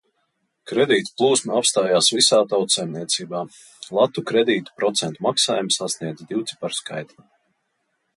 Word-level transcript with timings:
Kredītu 0.69 1.11
plūsma 1.21 1.57
apstājās 1.57 2.07
visā 2.19 2.39
tautsaimniecībā, 2.53 3.41
latu 3.97 4.23
kredītu 4.31 4.73
procentu 4.81 5.25
maksājumi 5.27 5.77
sasniedza 5.77 6.27
divciparu 6.33 6.79
skaitli. 6.79 7.29